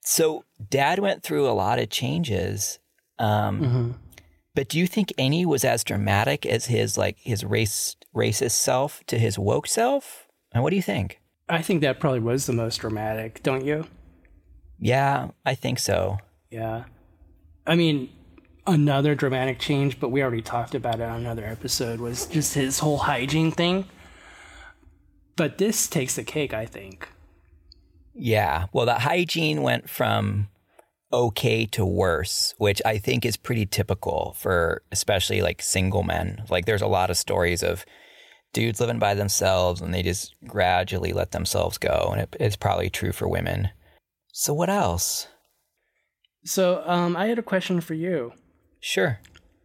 [0.00, 2.78] So dad went through a lot of changes.
[3.18, 3.94] Um, mhm.
[4.54, 9.02] but do you think any was as dramatic as his like his race racist self
[9.06, 10.28] to his woke self?
[10.52, 11.20] And what do you think?
[11.48, 13.86] I think that probably was the most dramatic, don't you?
[14.78, 16.18] Yeah, I think so.
[16.50, 16.84] Yeah.
[17.66, 18.10] I mean,
[18.66, 22.80] another dramatic change, but we already talked about it on another episode, was just his
[22.80, 23.86] whole hygiene thing.
[25.36, 27.08] But this takes the cake, I think.
[28.14, 28.66] Yeah.
[28.72, 30.48] Well, the hygiene went from
[31.12, 36.44] okay to worse, which I think is pretty typical for especially like single men.
[36.50, 37.84] Like there's a lot of stories of
[38.52, 42.08] dudes living by themselves and they just gradually let themselves go.
[42.12, 43.68] And it, it's probably true for women.
[44.32, 45.28] So, what else?
[46.44, 48.32] So, um, I had a question for you.
[48.80, 49.20] Sure.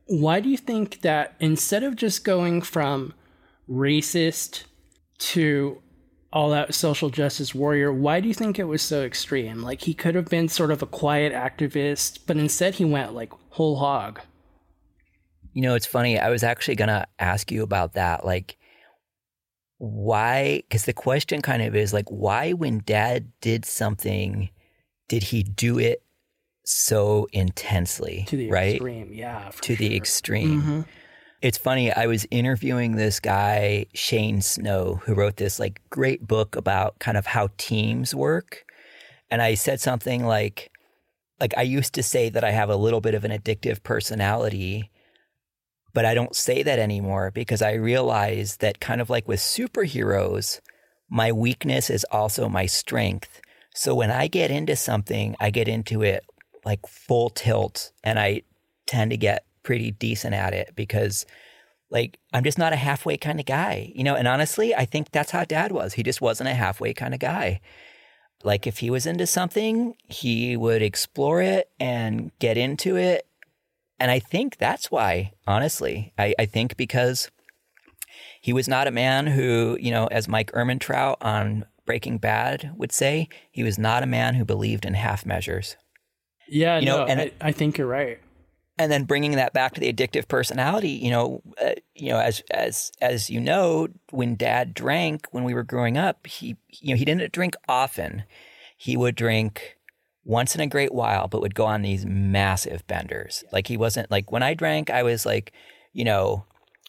[0.08, 3.13] Why do you think that instead of just going from
[3.70, 4.63] racist
[5.20, 5.82] to
[6.34, 9.62] all out social justice warrior, why do you think it was so extreme?
[9.62, 13.32] Like, he could have been sort of a quiet activist, but instead he went like
[13.50, 14.22] whole hog.
[15.54, 16.17] You know, it's funny.
[16.17, 18.26] I was actually going to ask you about that.
[18.26, 18.58] Like,
[19.82, 20.62] why?
[20.70, 24.52] Because the question kind of is like, why, when dad did something,
[25.10, 26.04] did he do it
[26.63, 28.26] so intensely?
[28.28, 28.76] To the right?
[28.76, 29.50] extreme, yeah.
[29.50, 29.98] for To the sure.
[29.98, 30.62] extreme.
[30.62, 30.86] Mhm.
[31.41, 31.91] It's funny.
[31.91, 37.17] I was interviewing this guy, Shane Snow, who wrote this like great book about kind
[37.17, 38.63] of how teams work.
[39.32, 40.70] And I said something like,
[41.39, 44.90] like I used to say that I have a little bit of an addictive personality,
[45.93, 50.60] but I don't say that anymore because I realize that kind of like with superheroes,
[51.10, 53.41] my weakness is also my strength.
[53.73, 56.25] So when I get into something, I get into it
[56.65, 58.43] like full tilt and I
[58.86, 61.25] tend to get pretty decent at it because
[61.89, 64.15] like I'm just not a halfway kind of guy, you know.
[64.15, 65.93] And honestly, I think that's how dad was.
[65.93, 67.60] He just wasn't a halfway kind of guy.
[68.43, 73.27] Like if he was into something, he would explore it and get into it.
[74.02, 77.30] And I think that's why, honestly, I, I think because
[78.42, 82.92] he was not a man who, you know, as Mike Ehrmantraut on Breaking Bad would
[82.92, 85.76] say, he was not a man who believed in half measures.
[86.50, 88.18] Yeah, You know, no, and I, I think you're right.
[88.80, 92.42] and then bringing that back to the addictive personality you know uh, you know as
[92.50, 96.98] as as you know when dad drank when we were growing up he you know
[96.98, 98.24] he didn't drink often
[98.78, 99.78] he would drink
[100.24, 103.44] once in a great while but would go on these massive benders.
[103.52, 105.52] Like he wasn't like when i drank i was like
[105.94, 106.46] you know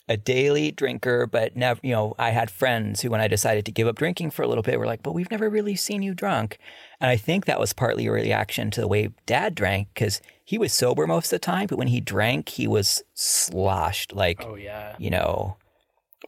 [0.08, 3.72] a daily drinker but never you know i had friends who when i decided to
[3.72, 6.12] give up drinking for a little bit were like but we've never really seen you
[6.14, 6.58] drunk.
[7.00, 10.58] And i think that was partly a reaction to the way dad drank because he
[10.58, 14.56] was sober most of the time but when he drank he was sloshed like Oh
[14.56, 14.96] yeah.
[14.98, 15.56] you know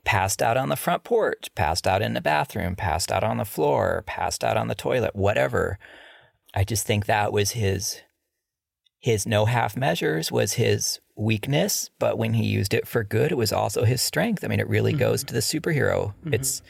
[0.04, 3.44] passed out on the front porch passed out in the bathroom passed out on the
[3.44, 5.78] floor passed out on the toilet whatever
[6.54, 8.00] i just think that was his
[8.98, 13.36] his no half measures was his weakness but when he used it for good it
[13.36, 16.62] was also his strength i mean it really goes to the superhero it's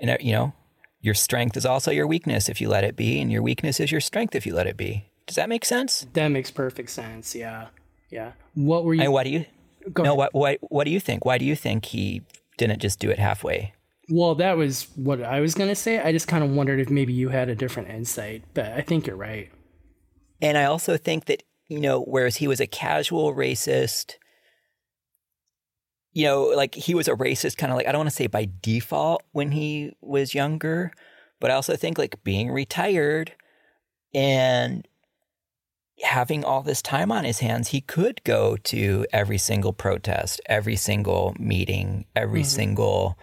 [0.00, 0.52] and uh, you know
[1.00, 3.90] your strength is also your weakness if you let it be and your weakness is
[3.92, 7.34] your strength if you let it be does that make sense That makes perfect sense.
[7.34, 7.68] Yeah.
[8.10, 8.32] Yeah.
[8.54, 9.02] What were you?
[9.02, 9.44] and what do you
[9.92, 10.18] go no ahead.
[10.18, 12.22] what, what what do you think why do you think he
[12.56, 13.72] didn't just do it halfway
[14.10, 15.98] Well, that was what I was gonna say.
[16.00, 19.06] I just kind of wondered if maybe you had a different insight, but I think
[19.06, 19.50] you're right.
[20.40, 24.14] And I also think that, you know, whereas he was a casual racist,
[26.12, 28.28] you know, like he was a racist kind of like, I don't want to say
[28.28, 30.92] by default when he was younger,
[31.40, 33.32] but I also think like being retired
[34.14, 34.86] and
[36.02, 40.76] having all this time on his hands, he could go to every single protest, every
[40.76, 42.46] single meeting, every Mhm.
[42.46, 43.18] single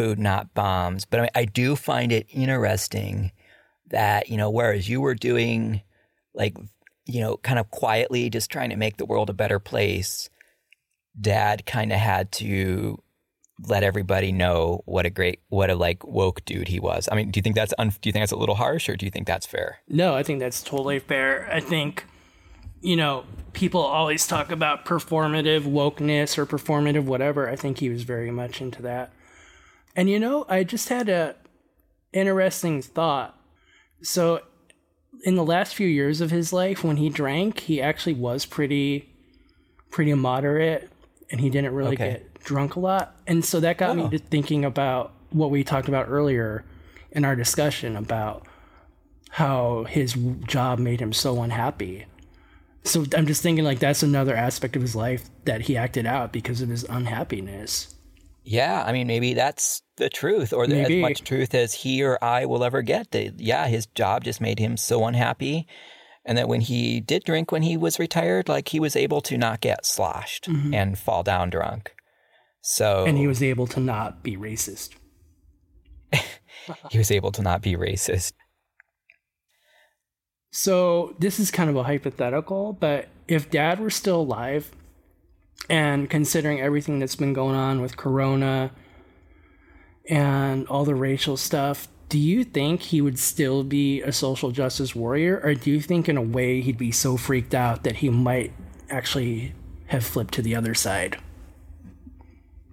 [0.00, 1.04] food not bombs.
[1.04, 3.32] But I, mean, I do find it interesting
[3.90, 5.82] that, you know, whereas you were doing
[6.34, 6.56] like,
[7.04, 10.30] you know, kind of quietly just trying to make the world a better place,
[11.20, 13.02] dad kind of had to
[13.68, 17.06] let everybody know what a great, what a like woke dude he was.
[17.12, 18.96] I mean, do you think that's, un- do you think that's a little harsh or
[18.96, 19.80] do you think that's fair?
[19.86, 21.46] No, I think that's totally fair.
[21.52, 22.06] I think,
[22.80, 27.50] you know, people always talk about performative wokeness or performative whatever.
[27.50, 29.12] I think he was very much into that.
[30.00, 31.34] And you know, I just had a
[32.14, 33.38] interesting thought.
[34.00, 34.40] So,
[35.24, 39.12] in the last few years of his life, when he drank, he actually was pretty,
[39.90, 40.90] pretty moderate,
[41.30, 42.12] and he didn't really Okay.
[42.12, 43.14] get drunk a lot.
[43.26, 43.94] And so that got Oh.
[44.04, 46.64] me to thinking about what we talked about earlier
[47.12, 48.46] in our discussion about
[49.32, 50.14] how his
[50.46, 52.06] job made him so unhappy.
[52.84, 56.32] So I'm just thinking like that's another aspect of his life that he acted out
[56.32, 57.94] because of his unhappiness.
[58.42, 62.22] Yeah, I mean, maybe that's the truth, or the, as much truth as he or
[62.22, 63.14] I will ever get.
[63.36, 65.66] Yeah, his job just made him so unhappy,
[66.24, 69.36] and that when he did drink when he was retired, like he was able to
[69.36, 71.92] not get sloshed and fall down drunk.
[72.62, 73.08] So Mm-hmm.
[73.08, 74.90] And he was able to not be racist.
[76.90, 78.32] he was able to not be racist.
[80.50, 84.72] So this is kind of a hypothetical, but if dad were still alive
[85.68, 88.70] and considering everything that's been going on with corona
[90.08, 94.94] and all the racial stuff, do you think he would still be a social justice
[94.96, 98.08] warrior or do you think in a way he'd be so freaked out that he
[98.08, 98.52] might
[98.88, 99.54] actually
[99.86, 101.18] have flipped to the other side?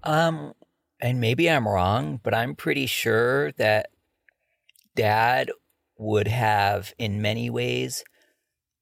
[0.04, 0.54] Um,
[1.00, 3.90] and maybe I'm wrong, but I'm pretty sure that
[4.96, 5.52] dad
[5.98, 8.04] would have, in many ways,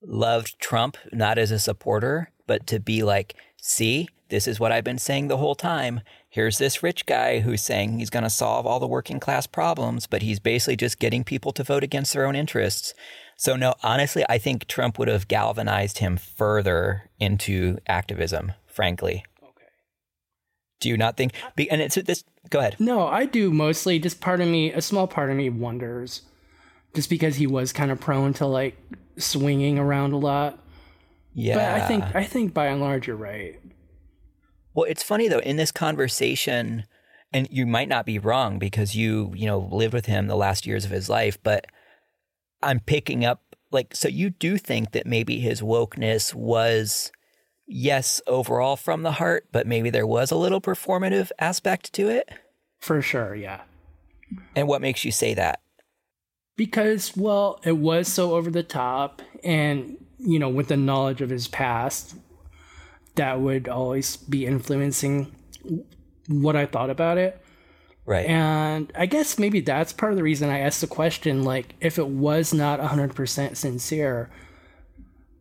[0.02, 3.34] loved Trump, not as a supporter, but to be like,
[3.66, 6.00] see, this is what I've been saying the whole time.
[6.28, 10.06] Here's this rich guy who's saying he's going to solve all the working class problems,
[10.06, 12.94] but he's basically just getting people to vote against their own interests.
[13.36, 19.24] So, no, honestly, I think Trump would have galvanized him further into activism, frankly.
[19.42, 19.66] Okay.
[20.80, 21.32] Do you not think?
[21.70, 22.24] And it's this.
[22.50, 22.76] Go ahead.
[22.78, 23.98] No, I do mostly.
[23.98, 26.22] Just part of me, a small part of me wonders,
[26.94, 28.76] just because he was kind of prone to like
[29.18, 30.58] swinging around a lot.
[31.38, 31.54] Yeah.
[31.56, 33.60] But I think I think by and large you're right.
[34.72, 36.84] Well, it's funny though in this conversation,
[37.30, 40.66] and you might not be wrong because you you know lived with him the last
[40.66, 41.66] years of his life, but
[42.62, 47.12] I'm picking up like so you do think that maybe his wokeness was
[47.66, 52.30] yes overall from the heart, but maybe there was a little performative aspect to it.
[52.78, 53.62] For sure, yeah.
[54.54, 55.60] And what makes you say that?
[56.56, 61.30] Because, well, it was so over the top, and, you know, with the knowledge of
[61.30, 62.16] his past,
[63.16, 65.34] that would always be influencing
[66.28, 67.40] what I thought about it.
[68.04, 68.26] Right.
[68.26, 71.98] And I guess maybe that's part of the reason I asked the question like, if
[71.98, 74.30] it was not 100% sincere,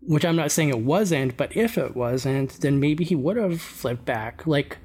[0.02, 3.62] which I'm not saying it wasn't, but if it wasn't, then maybe he would have
[3.62, 4.48] flipped back.
[4.48, 4.80] Like,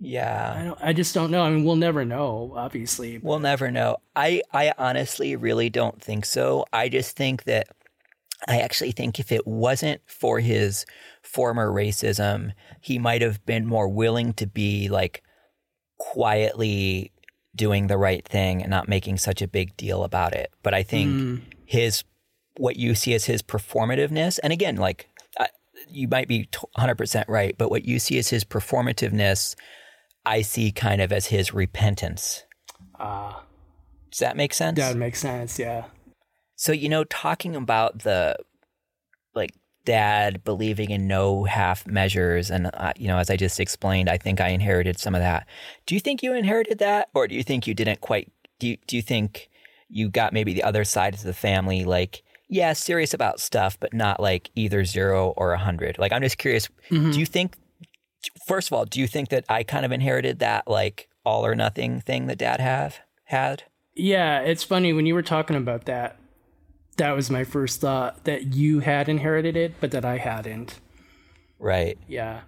[0.00, 0.54] yeah.
[0.56, 1.42] I, don't, I just don't know.
[1.42, 3.18] I mean, we'll never know, obviously.
[3.18, 3.98] We'll never know.
[4.16, 6.64] I, I honestly really don't think so.
[6.72, 7.68] I just think that
[8.48, 10.84] I actually think if it wasn't for his
[11.22, 15.22] former racism, he might have been more willing to be like
[15.98, 17.12] quietly
[17.54, 20.52] doing the right thing and not making such a big deal about it.
[20.62, 21.42] But I think Mm.
[21.64, 22.04] his
[22.58, 25.48] what you see as his performativeness, and again, like I,
[25.88, 29.54] you might be hundred percent right, but what you see as his performativeness,
[30.26, 32.44] I see kind of as his repentance.
[32.98, 33.44] Ah,
[34.10, 34.76] Does that make sense?
[34.78, 35.58] that makes sense.
[35.58, 35.84] Yeah.
[36.62, 38.36] So, you know, talking about the
[39.34, 39.50] like
[39.84, 44.16] dad believing in no half measures, and, uh, you know, as I just explained, I
[44.16, 45.48] think I inherited some of that.
[45.86, 48.30] Do you think you inherited that, or do you think you didn't quite?
[48.60, 49.48] Do you, do you think
[49.88, 53.92] you got maybe the other side of the family, like, yeah, serious about stuff, but
[53.92, 55.98] not like either zero or a hundred?
[55.98, 57.12] Like, I'm just curious, Mhm.
[57.12, 57.56] do you think,
[58.46, 61.56] first of all, do you think that I kind of inherited that, like, all or
[61.56, 63.64] nothing thing that dad have had?
[63.96, 66.18] Yeah, it's funny when you were talking about that.
[66.98, 70.78] That was my first thought that you had inherited it, but that I hadn't.
[71.58, 71.96] Right.
[72.08, 72.40] Yeah.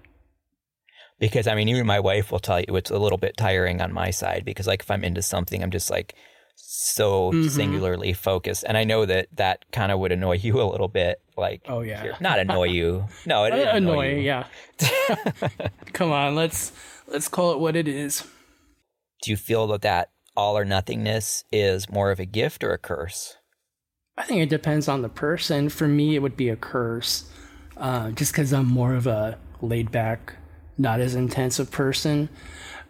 [1.20, 3.92] because I mean, even my wife will tell you it's a little bit tiring on
[3.92, 6.14] my side because, like, if I'm into something, I'm just like
[6.56, 7.48] so Mhm.
[7.50, 11.20] singularly focused, and I know that that kind of would annoy you a little bit.
[11.36, 12.02] Like, Oh, yeah.
[12.02, 13.06] here- not annoy you.
[13.26, 14.20] No, it Uh, annoy you.
[14.22, 14.44] yeah.
[15.92, 16.72] Come on, let's
[17.06, 18.24] let's call it what it is.
[19.22, 22.78] Do you feel that that all or nothingness is more of a gift or a
[22.78, 23.36] curse?
[24.16, 25.68] I think it depends on the person.
[25.68, 27.30] For me, it would be a curse,
[27.76, 30.34] uh, just because I'm more of a laid back,
[30.78, 32.28] not as intensive person.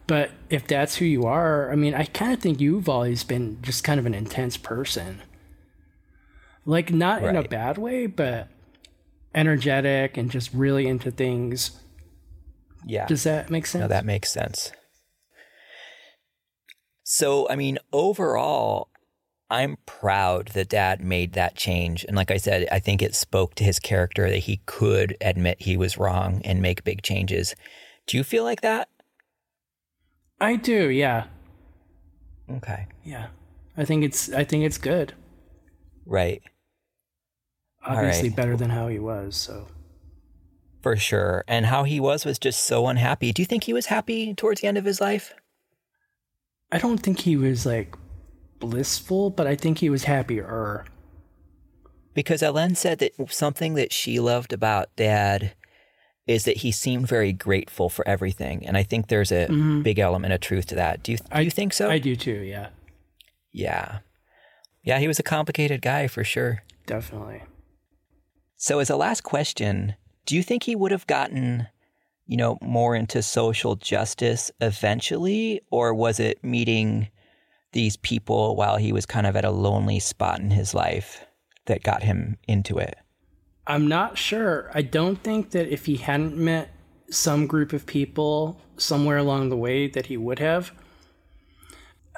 [0.06, 3.58] But if that's who you are, I mean, I kind of think you've always been
[3.62, 5.22] just kind of an intense person.
[6.66, 8.48] Like, not in a bad way, but
[9.34, 11.78] energetic and just really into things.
[12.86, 13.06] Yeah.
[13.06, 13.80] Does that make sense?
[13.80, 14.72] No, that makes sense.
[17.02, 18.88] So, I mean, overall,
[19.50, 22.04] I'm proud that dad made that change.
[22.04, 25.62] And like I said, I think it spoke to his character that he could admit
[25.62, 27.54] he was wrong and make big changes.
[28.06, 28.88] Do you feel like that?
[30.40, 31.26] I do, yeah.
[32.50, 32.86] Okay.
[33.04, 33.28] Yeah.
[33.76, 35.14] I think it's I think it's good.
[36.06, 36.42] Right.
[37.84, 38.36] Obviously right.
[38.36, 39.68] better than how he was, so
[40.82, 41.44] For sure.
[41.46, 43.32] And how he was was just so unhappy.
[43.32, 45.34] Do you think he was happy towards the end of his life?
[46.72, 47.96] I don't think he was like
[48.66, 50.84] blissful, but I think he was happier.
[52.14, 55.54] Because Ellen said that something that she loved about dad
[56.26, 58.64] is that he seemed very grateful for everything.
[58.66, 59.82] And I think there's a Mhm.
[59.82, 61.02] big element of truth to that.
[61.02, 61.90] Do you, do I- you think so?
[61.90, 62.68] I do too, yeah.
[63.52, 63.98] yeah.
[64.82, 66.62] Yeah, he was a complicated guy for sure.
[66.86, 67.42] Definitely.
[68.56, 69.94] So, as a last question,
[70.26, 71.68] do you think he would have gotten,
[72.26, 75.60] you know, more into social justice eventually?
[75.70, 77.08] Or was it meeting
[77.74, 81.26] these people while he was kind of at a lonely spot in his life
[81.66, 82.96] that got him into it?
[83.66, 84.70] I'm not sure.
[84.74, 86.70] I don't think that if he hadn't met
[87.10, 90.72] some group of people somewhere along the way that he would have.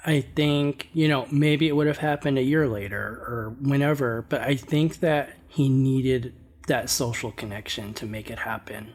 [0.05, 4.41] I think, you know, maybe it would have happened a year later or whenever, but
[4.41, 6.35] I think that he needed
[6.69, 8.95] that social connection to make it happen.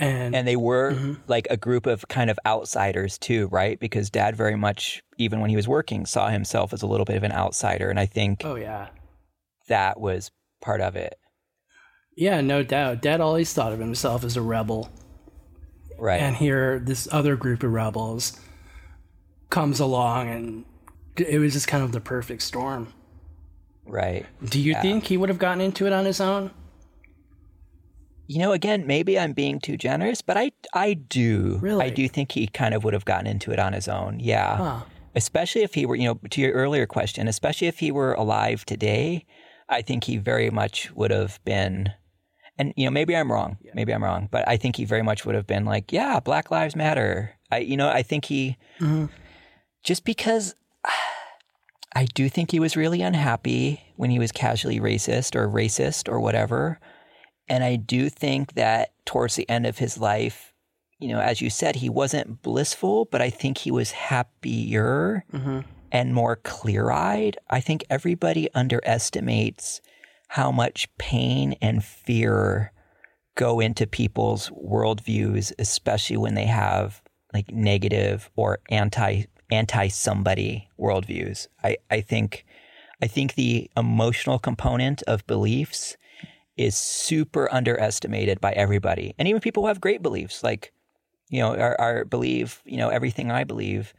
[0.00, 1.18] And, And they were Mhm.
[1.26, 3.80] like a group of kind of outsiders too, right?
[3.80, 7.16] Because dad very much, even when he was working, saw himself as a little bit
[7.16, 7.90] of an outsider.
[7.90, 8.88] And I think oh yeah.
[9.68, 10.30] that was
[10.62, 11.18] part of it.
[12.16, 13.00] Yeah, no doubt.
[13.02, 14.90] Dad always thought of himself as a rebel.
[16.00, 16.20] Right.
[16.22, 18.38] and here this other group of rebels
[19.50, 20.64] comes along and
[21.16, 22.92] it was just kind of the perfect storm
[23.84, 24.24] right.
[24.44, 24.82] do you Yeah.
[24.82, 26.52] think he would have gotten into it on his own
[28.28, 31.58] You know, again, maybe I'm being too generous, but I I do.
[31.62, 31.86] Really?
[31.86, 34.20] I do think he kind of would have gotten into it on his own.
[34.20, 34.56] Yeah.
[34.56, 34.80] huh
[35.14, 38.64] Especially if he were, you know, to your earlier question, especially if he were alive
[38.66, 39.24] today,
[39.68, 41.90] I think he very much would have been
[42.58, 43.56] and you know, maybe I'm wrong.
[43.74, 46.50] Maybe I'm wrong, but I think he very much would have been like, yeah, Black
[46.50, 47.34] Lives Matter.
[47.50, 49.08] I you know, I think he Mhm.
[49.82, 50.54] just because
[51.94, 56.20] I do think he was really unhappy when he was casually racist or racist or
[56.20, 56.78] whatever.
[57.48, 60.52] And I do think that towards the end of his life,
[60.98, 65.60] you know, as you said, he wasn't blissful, but I think he was happier Mm-hmm.
[65.92, 67.38] and more clear eyed.
[67.48, 69.80] I think everybody underestimates
[70.28, 72.72] how much pain and fear
[73.36, 77.00] go into people's worldviews, especially when they have
[77.32, 81.46] like negative or anti anti somebody worldviews.
[81.64, 82.44] I, I think
[83.00, 85.96] I think the emotional component of beliefs
[86.58, 89.14] is super underestimated by everybody.
[89.18, 90.72] And even people who have great beliefs, like,
[91.30, 93.94] you know, are believe, you know, everything I believe.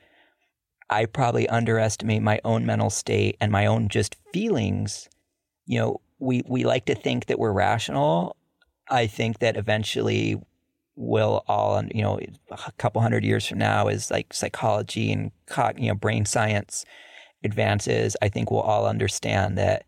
[0.89, 5.07] I probably underestimate my own mental state and my own just feelings.
[5.65, 8.35] You know, we, we like to think that we're rational.
[8.89, 10.41] I think that eventually
[10.95, 15.31] we'll all, you know, a couple hundred years from now, as like psychology and
[15.77, 16.85] you know brain science
[17.43, 19.85] advances, I think we'll all understand that,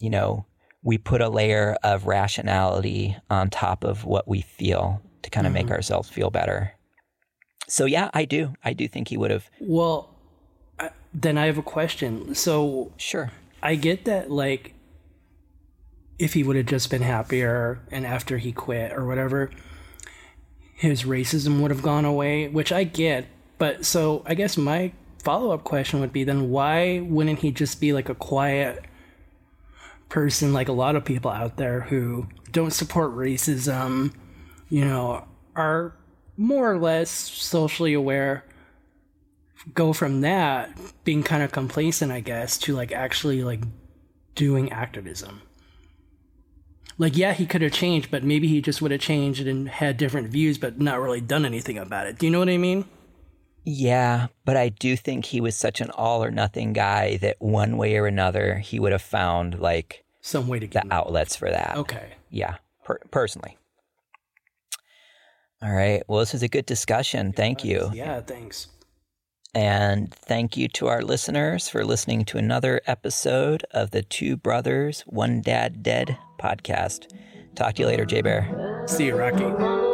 [0.00, 0.46] you know,
[0.82, 5.52] we put a layer of rationality on top of what we feel to kind of
[5.52, 5.72] make Mhm.
[5.72, 6.72] ourselves feel better.
[7.68, 8.54] So yeah, I do.
[8.64, 9.48] I do think he would have.
[9.60, 10.10] Well,
[10.80, 12.34] I, then I have a question.
[12.34, 13.30] So Sure.
[13.62, 14.74] I get that, like,
[16.18, 19.50] if he would have just been happier and after he quit or whatever,
[20.74, 23.26] his racism would have gone away, which I get.
[23.58, 27.80] But so I guess my follow up question would be then why wouldn't he just
[27.80, 28.84] be like a quiet
[30.12, 34.12] person, like a lot of people out there who don't support racism,
[34.68, 35.96] you know, are
[36.36, 38.44] more or less socially aware?
[39.72, 40.70] Go from that
[41.04, 43.62] being kind of complacent, I guess, to like actually like
[44.34, 45.40] doing activism.
[46.98, 49.96] Like, yeah, he could have changed, but maybe he just would have changed and had
[49.96, 52.18] different views, but not really done anything about it.
[52.18, 52.84] Do you know what I mean?
[53.64, 57.78] Yeah, but I do think he was such an all or nothing guy that one
[57.78, 61.50] way or another he would have found like Some way to get the outlets for
[61.50, 61.76] that.
[61.76, 62.14] Okay.
[62.30, 63.58] Yeah, per- personally.
[65.60, 66.02] All right.
[66.08, 67.32] Well, this was a good discussion.
[67.32, 67.90] Thank you.
[67.92, 68.68] Yeah, thanks.
[69.54, 75.02] And thank you to our listeners for listening to another episode of the Two Brothers,
[75.02, 77.12] One Dad Dead podcast.
[77.54, 78.84] Talk to you later, Jay Bear.
[78.86, 79.91] See you, Rocky.